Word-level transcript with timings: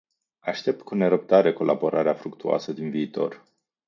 Aștept 0.39 0.81
cu 0.81 0.95
nerăbdare 0.95 1.53
colaborarea 1.53 2.13
fructuoasă 2.13 2.73
din 2.73 2.89
viitor. 2.89 3.43